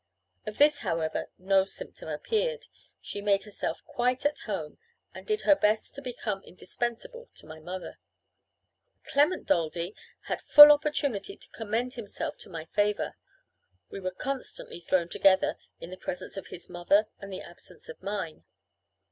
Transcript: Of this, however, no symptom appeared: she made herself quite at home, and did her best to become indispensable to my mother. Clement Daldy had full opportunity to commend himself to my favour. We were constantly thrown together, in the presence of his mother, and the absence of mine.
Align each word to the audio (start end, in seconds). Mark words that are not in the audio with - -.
Of 0.47 0.57
this, 0.57 0.79
however, 0.79 1.27
no 1.37 1.63
symptom 1.65 2.09
appeared: 2.09 2.65
she 3.01 3.21
made 3.21 3.43
herself 3.43 3.83
quite 3.85 4.25
at 4.25 4.39
home, 4.47 4.79
and 5.13 5.27
did 5.27 5.41
her 5.41 5.55
best 5.55 5.93
to 5.93 6.01
become 6.01 6.41
indispensable 6.41 7.29
to 7.35 7.45
my 7.45 7.59
mother. 7.59 7.99
Clement 9.03 9.45
Daldy 9.47 9.95
had 10.21 10.41
full 10.41 10.71
opportunity 10.71 11.37
to 11.37 11.49
commend 11.51 11.93
himself 11.93 12.35
to 12.39 12.49
my 12.49 12.65
favour. 12.65 13.15
We 13.91 13.99
were 13.99 14.09
constantly 14.09 14.79
thrown 14.79 15.07
together, 15.07 15.55
in 15.79 15.91
the 15.91 15.97
presence 15.97 16.35
of 16.35 16.47
his 16.47 16.67
mother, 16.67 17.05
and 17.19 17.31
the 17.31 17.41
absence 17.43 17.87
of 17.87 18.01
mine. 18.01 18.43